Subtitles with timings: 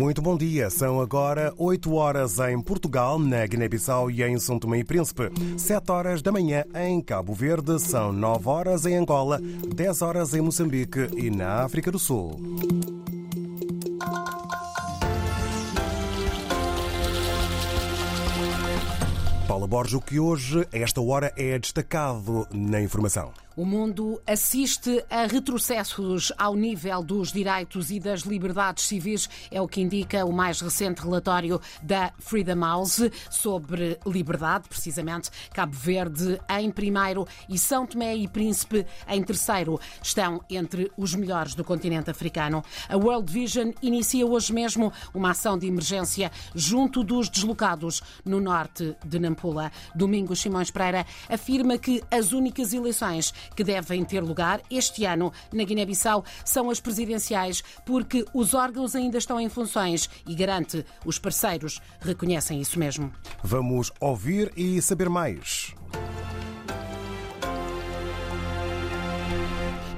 [0.00, 0.70] Muito bom dia.
[0.70, 5.30] São agora 8 horas em Portugal, na Guiné-Bissau e em São Tomé e Príncipe.
[5.58, 7.78] 7 horas da manhã em Cabo Verde.
[7.78, 12.40] São 9 horas em Angola, 10 horas em Moçambique e na África do Sul.
[19.46, 23.32] Paula Borges, o que hoje, a esta hora, é destacado na informação.
[23.60, 29.68] O mundo assiste a retrocessos ao nível dos direitos e das liberdades civis, é o
[29.68, 36.70] que indica o mais recente relatório da Freedom House sobre liberdade, precisamente Cabo Verde em
[36.70, 39.78] primeiro e São Tomé e Príncipe em terceiro.
[40.02, 42.64] Estão entre os melhores do continente africano.
[42.88, 48.96] A World Vision inicia hoje mesmo uma ação de emergência junto dos deslocados no norte
[49.04, 49.70] de Nampula.
[49.94, 55.64] Domingos Simões Pereira afirma que as únicas eleições que devem ter lugar este ano na
[55.64, 61.80] Guiné-Bissau são as presidenciais, porque os órgãos ainda estão em funções e garante os parceiros
[62.00, 63.12] reconhecem isso mesmo.
[63.42, 65.74] Vamos ouvir e saber mais.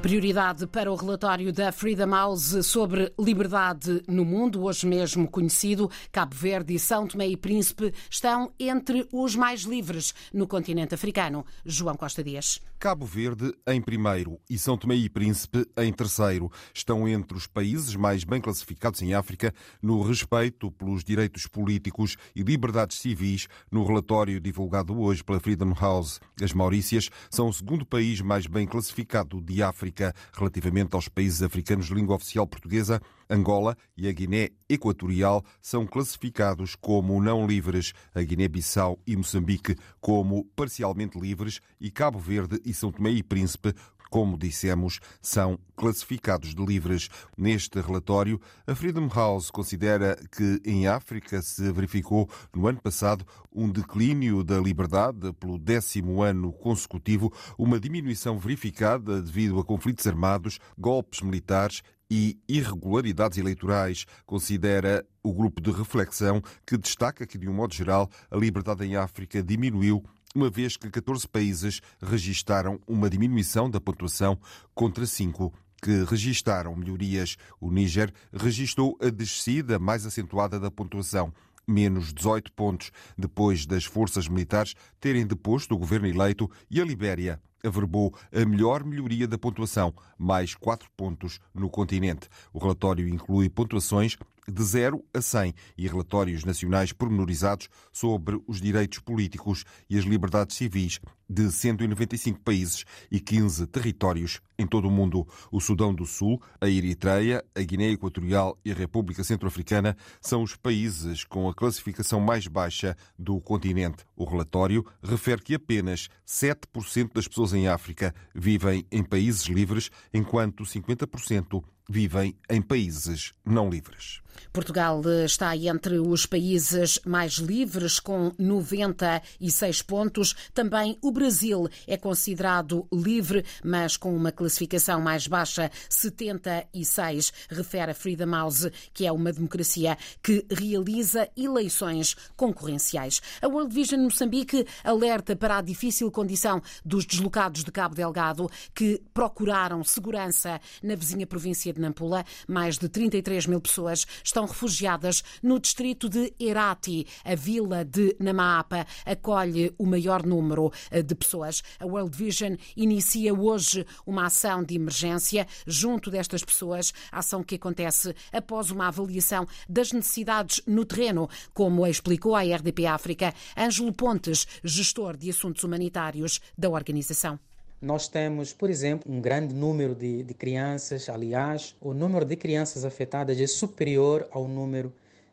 [0.03, 6.35] Prioridade para o relatório da Freedom House sobre liberdade no mundo, hoje mesmo conhecido, Cabo
[6.35, 11.47] Verde e São Tomé e Príncipe estão entre os mais livres no continente africano.
[11.65, 12.61] João Costa Dias.
[12.81, 16.51] Cabo Verde em primeiro e São Tomé e Príncipe em terceiro.
[16.75, 22.43] Estão entre os países mais bem classificados em África no respeito pelos direitos políticos e
[22.43, 26.19] liberdades civis no relatório divulgado hoje pela Freedom House.
[26.43, 29.92] As Maurícias são o segundo país mais bem classificado de África
[30.33, 33.01] relativamente aos países africanos de língua oficial portuguesa.
[33.29, 40.45] Angola e a Guiné Equatorial são classificados como não livres, a Guiné-Bissau e Moçambique como
[40.57, 43.75] parcialmente livres e Cabo Verde e São Tomé e Príncipe
[44.13, 47.09] como dissemos, são classificados de livres.
[47.35, 53.71] Neste relatório, a Freedom House considera que em África se verificou no ano passado um
[53.71, 61.23] declínio da liberdade pelo décimo ano consecutivo, uma diminuição verificada devido a conflitos armados, golpes
[61.23, 64.05] militares e irregularidades eleitorais.
[64.27, 68.95] Considera o grupo de reflexão que destaca que, de um modo geral, a liberdade em
[68.95, 70.05] África diminuiu
[70.35, 74.39] uma vez que 14 países registaram uma diminuição da pontuação
[74.75, 77.37] contra 5 que registaram melhorias.
[77.61, 81.35] O Níger registrou a descida mais acentuada da pontuação,
[81.67, 87.41] menos 18 pontos, depois das forças militares terem deposto o governo eleito, e a Libéria
[87.63, 92.29] averbou a melhor melhoria da pontuação, mais 4 pontos no continente.
[92.53, 94.17] O relatório inclui pontuações
[94.49, 100.57] de 0 a 100 e relatórios nacionais pormenorizados sobre os direitos políticos e as liberdades
[100.57, 105.27] civis de 195 países e 15 territórios em todo o mundo.
[105.51, 110.57] O Sudão do Sul, a Eritreia, a Guiné Equatorial e a República Centro-Africana são os
[110.57, 114.05] países com a classificação mais baixa do continente.
[114.15, 120.65] O relatório refere que apenas 7% das pessoas em África vivem em países livres, enquanto
[120.65, 124.22] 50% vivem em países não livres.
[124.53, 130.35] Portugal está entre os países mais livres, com 96 pontos.
[130.53, 137.95] Também o Brasil é considerado livre, mas com uma classificação mais baixa, 76, refere a
[137.95, 143.21] Freedom House, que é uma democracia que realiza eleições concorrenciais.
[143.41, 149.03] A World Vision Moçambique alerta para a difícil condição dos deslocados de Cabo Delgado que
[149.15, 152.25] procuraram segurança na vizinha província de Nampula.
[152.47, 157.07] Mais de 33 mil pessoas estão refugiadas no distrito de Herati.
[157.25, 161.63] A vila de Namaapa acolhe o maior número eh, de pessoas.
[161.79, 168.15] A World Vision inicia hoje uma ação de emergência junto destas pessoas, ação que acontece
[168.33, 175.17] após uma avaliação das necessidades no terreno, como explicou a RDP África Ângelo Pontes, gestor
[175.17, 177.39] de assuntos humanitários da organização.
[177.83, 181.09] Nós temos, por exemplo, um grande número de, de crianças.
[181.09, 184.93] Aliás, o número de crianças afetadas é superior ao número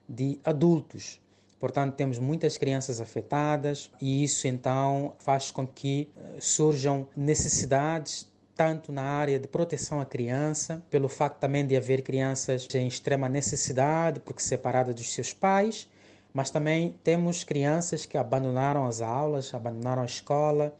[0.09, 1.21] de adultos.
[1.59, 8.91] Portanto, temos muitas crianças afetadas e isso então faz com que eh, surjam necessidades tanto
[8.91, 14.19] na área de proteção à criança, pelo facto também de haver crianças em extrema necessidade,
[14.21, 15.87] porque separadas dos seus pais,
[16.33, 20.75] mas também temos crianças que abandonaram as aulas, abandonaram a escola,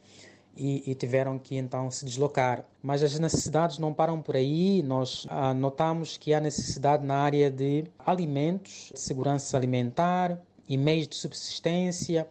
[0.60, 2.66] e, e, tiveram que então se deslocar.
[2.84, 4.84] Mas as necessidades não param por aí.
[4.84, 11.16] Nós ah, notamos que há necessidade na área de alimentos, segurança alimentar e meios de
[11.16, 12.28] subsistência.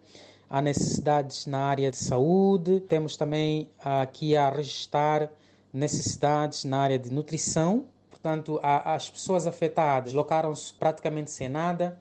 [0.49, 2.81] Há necessidades na área de saúde.
[2.81, 5.31] Temos também aqui a registrar
[5.73, 7.87] necessidades na área de nutrição.
[8.11, 11.99] Portanto, a, as pessoas afetadas locaram-se praticamente sem nada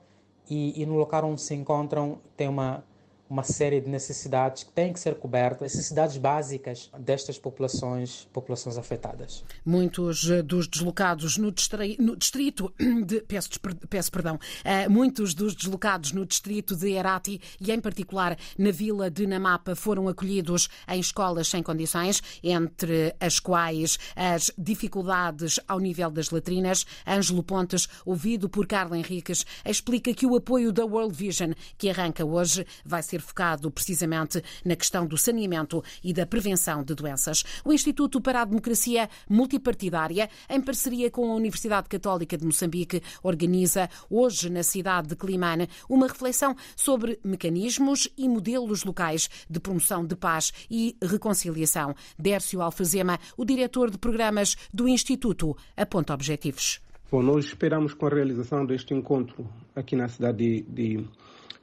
[0.50, 2.84] e, e no local onde se encontram tem uma
[3.28, 9.44] uma série de necessidades que têm que ser cobertas, necessidades básicas destas populações, populações afetadas.
[9.64, 11.52] Muitos eh, dos deslocados no,
[11.98, 12.72] no distrito
[13.04, 13.50] de peço,
[13.88, 19.10] peço perdão, uh, muitos dos deslocados no distrito de Herati e em particular na vila
[19.10, 26.10] de Namapa foram acolhidos em escolas sem condições, entre as quais as dificuldades ao nível
[26.10, 26.86] das latrinas.
[27.06, 32.24] Ângelo Pontes, ouvido por Carla Henriques, explica que o apoio da World Vision, que arranca
[32.24, 37.44] hoje, vai ser ser focado precisamente na questão do saneamento e da prevenção de doenças.
[37.64, 43.88] O Instituto para a Democracia Multipartidária, em parceria com a Universidade Católica de Moçambique, organiza
[44.08, 50.16] hoje na cidade de Climane uma reflexão sobre mecanismos e modelos locais de promoção de
[50.16, 51.94] paz e reconciliação.
[52.18, 56.80] Dércio Alfazema, o diretor de programas do Instituto, aponta objetivos.
[57.10, 61.08] Bom, nós esperamos com a realização deste encontro aqui na cidade de, de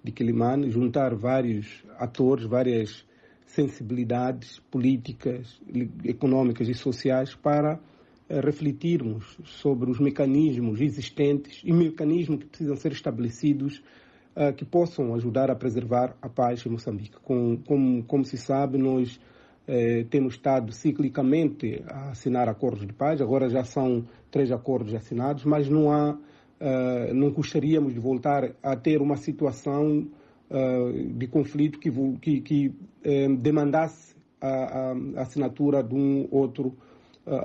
[0.05, 3.05] de Quilimane, juntar vários atores, várias
[3.47, 5.59] sensibilidades políticas,
[6.03, 7.79] econômicas e sociais para
[8.29, 13.81] eh, refletirmos sobre os mecanismos existentes e mecanismos que precisam ser estabelecidos
[14.35, 17.17] uh, que possam ajudar a preservar a paz em Moçambique.
[17.23, 19.19] Com, como, como se sabe, nós
[19.67, 25.43] eh, temos estado ciclicamente a assinar acordos de paz, agora já são três acordos assinados,
[25.43, 26.17] mas não há
[26.65, 30.07] uh, não gostaríamos de voltar a ter uma situação
[30.49, 36.75] uh, de conflito que, que, que uh, demandasse a, a, assinatura de um outro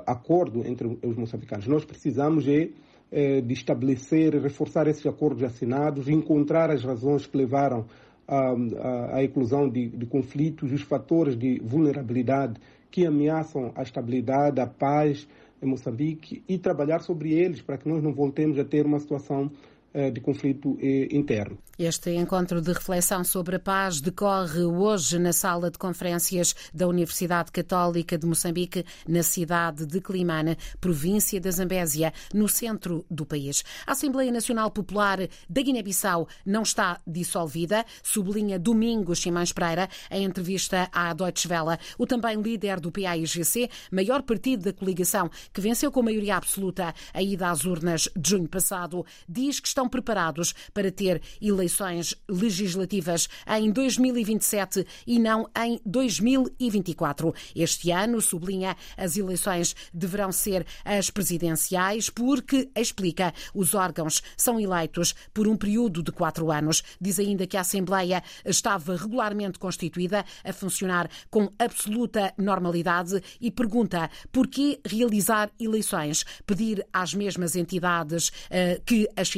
[0.05, 1.65] acordo entre os moçambicanos.
[1.65, 7.87] Nós precisamos é, de estabelecer, reforçar esses acordos assinados, encontrar as razões que levaram
[8.27, 15.27] à eclosão de, de conflitos, os fatores de vulnerabilidade que ameaçam a estabilidade, a paz
[15.61, 19.51] em Moçambique e trabalhar sobre eles para que nós não voltemos a ter uma situação
[19.93, 21.57] de conflito eh, interno.
[21.77, 27.51] Este encontro de reflexão sobre a paz decorre hoje na sala de conferências da Universidade
[27.51, 33.63] Católica de Moçambique, na cidade de Climane, província da Zambésia, no centro do país.
[33.87, 40.87] A Assembleia Nacional Popular da Guiné-Bissau não está dissolvida, sublinha Domingos Simões Pereira em entrevista
[40.91, 41.79] à Deutsche Welle.
[41.97, 47.21] O também líder do PAIGC, maior partido da coligação, que venceu com maioria absoluta a
[47.23, 53.27] ida às urnas de junho passado, diz que está estão preparados para ter eleições legislativas
[53.47, 57.33] em 2027 e não em 2024.
[57.55, 65.15] Este ano, sublinha, as eleições deverão ser as presidenciais porque, explica, os órgãos são eleitos
[65.33, 66.83] por um período de quatro anos.
[66.99, 74.09] Diz ainda que a Assembleia estava regularmente constituída, a funcionar com absoluta normalidade e pergunta
[74.31, 79.31] por que realizar eleições, pedir às mesmas entidades uh, que as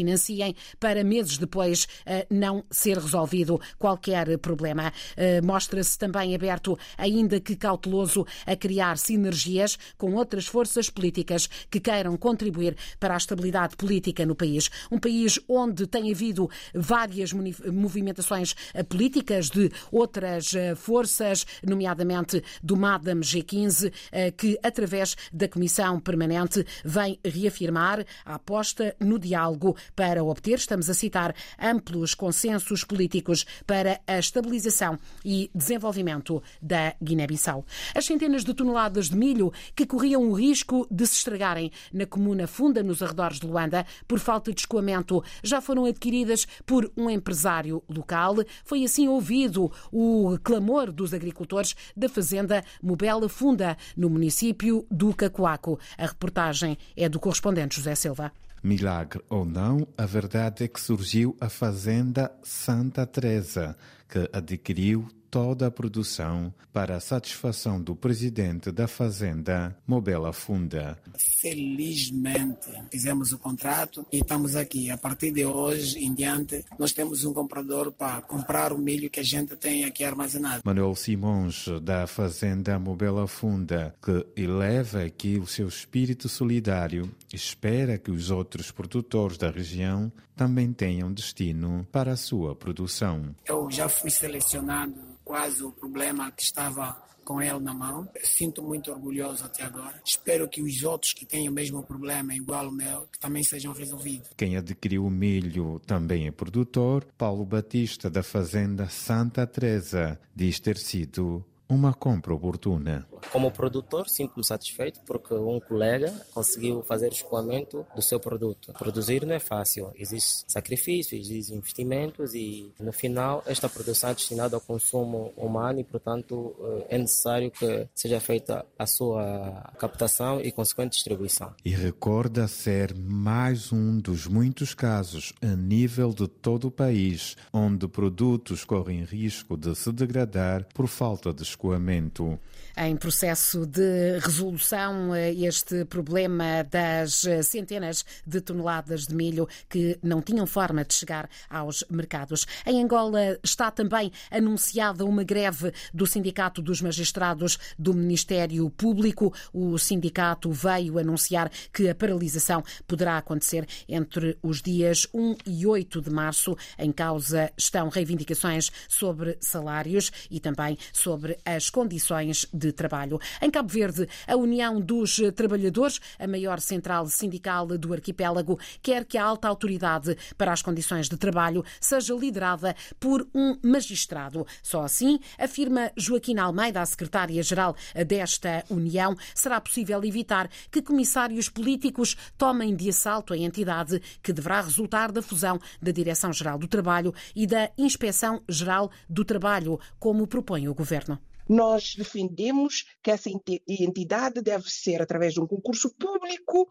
[0.80, 4.91] para meses depois eh, não ser resolvido qualquer problema.
[5.15, 11.80] Eh, mostra-se também aberto, ainda que cauteloso, a criar sinergias com outras forças políticas que
[11.80, 14.69] queiram contribuir para a estabilidade política no país.
[14.91, 23.19] Um país onde tem havido várias movimentações eh, políticas de outras forças, nomeadamente do MADAM
[23.21, 23.91] G15,
[24.38, 30.94] que, através da Comissão Permanente, vem reafirmar a aposta no diálogo para obter, estamos a
[30.94, 37.65] citar, amplos consensos políticos para a estabilização e desenvolvimento da Guiné-Bissau.
[37.96, 42.48] As centenas de toneladas de milho que corriam o risco de se estragarem na comuna
[42.48, 47.84] Funda, nos arredores de Luanda, por falta de escoamento, já foram adquiridas por um empresário
[47.89, 48.36] local.
[48.63, 55.80] Foi assim ouvido o clamor dos agricultores da fazenda Mobela Funda, no município do Cacoaco.
[55.98, 58.32] A reportagem é do correspondente José Silva.
[58.63, 63.75] Milagre ou não, a verdade é que surgiu a Fazenda Santa Teresa,
[64.08, 70.95] que adquiriu toda a produção para a satisfação do presidente da Fazenda, Mobela Funda.
[71.41, 74.91] Felizmente fizemos o contrato e estamos aqui.
[74.91, 79.19] A partir de hoje em diante, nós temos um comprador para comprar o milho que
[79.19, 80.61] a gente tem aqui armazenado.
[80.63, 88.11] Manuel Simões, da Fazenda Mobela Funda, que eleva aqui o seu espírito solidário, espera que
[88.11, 93.35] os outros produtores da região também tenham destino para a sua produção.
[93.47, 98.07] Eu já fui selecionado quase o problema que estava com ele na mão.
[98.23, 99.99] Sinto muito orgulhoso até agora.
[100.05, 103.73] Espero que os outros que têm o mesmo problema, igual o meu, que também sejam
[103.73, 104.29] resolvidos.
[104.37, 107.07] Quem adquiriu o milho também é produtor.
[107.17, 113.08] Paulo Batista, da Fazenda Santa Teresa, diz ter sido uma compra oportuna.
[113.32, 118.74] Como produtor, sinto-me satisfeito porque um colega conseguiu fazer o escoamento do seu produto.
[118.74, 124.55] Produzir não é fácil, existe sacrifício, existe investimentos e no final esta produção é destinada
[124.55, 126.55] ao consumo humano e, portanto,
[126.89, 131.53] é necessário que seja feita a sua captação e consequente distribuição.
[131.63, 137.88] E recorda ser mais um dos muitos casos a nível de todo o país onde
[137.88, 142.39] produtos correm risco de se degradar por falta de escoamento.
[142.75, 150.00] Em processo de resolução, eh, este problema das eh, centenas de toneladas de milho que
[150.01, 152.48] não tinham forma de chegar aos mercados.
[152.65, 159.31] Em Angola está também anunciada uma greve do Sindicato dos Magistrados do Ministério Público.
[159.53, 166.01] O sindicato veio anunciar que a paralisação poderá acontecer entre os dias 1 e 8
[166.01, 166.57] de março.
[166.79, 173.19] Em causa estão reivindicações sobre salários e também sobre as condições de trabalho.
[173.41, 179.17] Em Cabo Verde, a União dos Trabalhadores, a maior central sindical do arquipélago, quer que
[179.17, 184.45] a alta autoridade para as condições de trabalho seja liderada por um magistrado.
[184.62, 187.75] Só assim, afirma Joaquim Almeida, a secretária-geral
[188.07, 194.62] desta União, será possível evitar que comissários políticos tomem de assalto a entidade que deverá
[194.62, 200.73] resultar da fusão da Direção-Geral do Trabalho e da Inspeção-Geral do Trabalho, como propõe o
[200.73, 201.19] Governo.
[201.47, 206.67] Nós defendemos que essa entidade deve ser através de um concurso público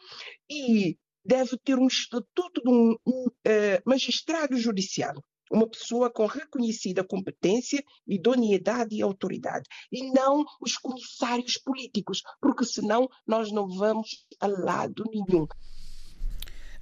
[0.50, 5.14] e deve ter um estatuto de um, um uh, magistrado judicial,
[5.50, 13.09] uma pessoa com reconhecida competência, idoneidade e autoridade, e não os comissários políticos, porque senão
[13.26, 15.47] nós não vamos a lado nenhum.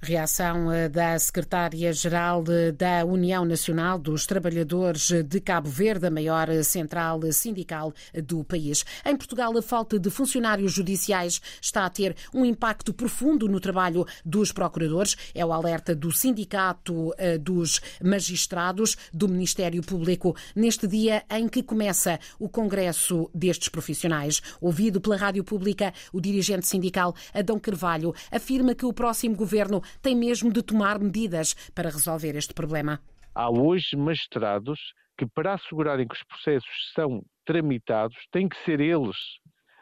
[0.03, 2.43] Reação eh, da secretária-geral
[2.75, 7.93] da União Nacional dos Trabalhadores de Cabo Verde, a maior central sindical
[8.23, 8.83] do país.
[9.05, 14.03] Em Portugal, a falta de funcionários judiciais está a ter um impacto profundo no trabalho
[14.25, 15.15] dos procuradores.
[15.35, 21.61] É o alerta do Sindicato eh, dos Magistrados do Ministério Público neste dia em que
[21.61, 24.41] começa o Congresso destes profissionais.
[24.59, 30.15] Ouvido pela Rádio Pública, o dirigente sindical Adão Carvalho afirma que o próximo governo tem
[30.15, 32.99] mesmo de tomar medidas para resolver este problema.
[33.33, 34.79] Há hoje magistrados
[35.17, 39.17] que, para assegurarem que os processos são tramitados, têm que ser eles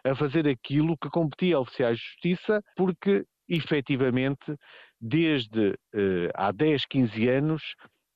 [0.04, 4.56] a fazer aquilo que competia a oficiais de justiça, porque, efetivamente,
[5.00, 7.62] desde eh, há 10, 15 anos,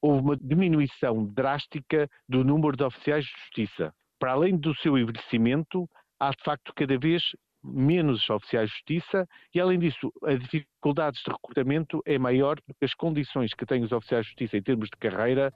[0.01, 3.93] houve uma diminuição drástica do número de oficiais de justiça.
[4.19, 5.88] Para além do seu envelhecimento,
[6.19, 7.23] há de facto cada vez
[7.63, 12.93] menos oficiais de justiça e, além disso, a dificuldades de recrutamento é maior porque as
[12.93, 15.53] condições que têm os oficiais de justiça em termos de carreira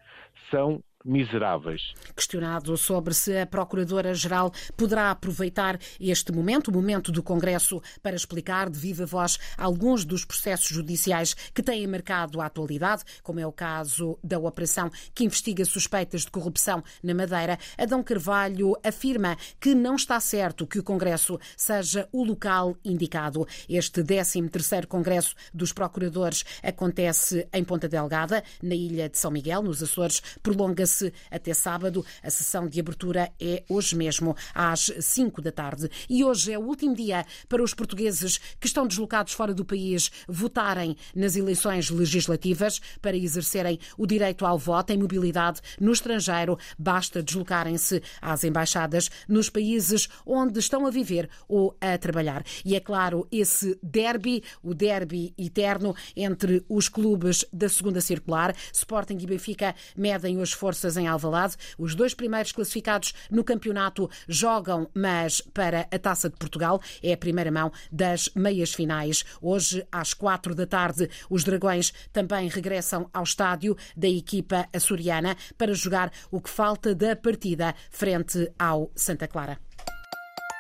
[0.49, 1.93] são miseráveis.
[2.15, 8.69] Questionado sobre se a Procuradora-Geral poderá aproveitar este momento, o momento do Congresso, para explicar
[8.69, 13.51] de viva voz alguns dos processos judiciais que têm marcado a atualidade, como é o
[13.51, 19.95] caso da operação que investiga suspeitas de corrupção na Madeira, Adão Carvalho afirma que não
[19.95, 23.47] está certo que o Congresso seja o local indicado.
[23.69, 29.81] Este 13º Congresso dos Procuradores acontece em Ponta Delgada, na ilha de São Miguel, nos
[29.81, 30.96] Açores, prolonga-se
[31.29, 32.05] até sábado.
[32.21, 35.89] A sessão de abertura é hoje mesmo, às 5 da tarde.
[36.09, 40.11] E hoje é o último dia para os portugueses que estão deslocados fora do país
[40.27, 46.57] votarem nas eleições legislativas para exercerem o direito ao voto em mobilidade no estrangeiro.
[46.77, 52.43] Basta deslocarem-se às embaixadas nos países onde estão a viver ou a trabalhar.
[52.63, 59.17] E é claro, esse derby, o derby eterno entre os clubes da segunda circular, Sporting
[59.19, 61.55] e Benfica, medem hoje forças forças em Alvalade.
[61.77, 67.17] Os dois primeiros classificados no campeonato jogam, mas para a Taça de Portugal é a
[67.17, 69.25] primeira mão das meias finais.
[69.41, 75.73] Hoje, às quatro da tarde, os Dragões também regressam ao estádio da equipa açoriana para
[75.73, 79.66] jogar o que falta da partida frente ao Santa Clara.